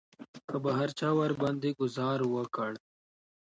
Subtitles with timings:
[0.49, 2.71] که به هر چا ورباندې ګوزار وکړ.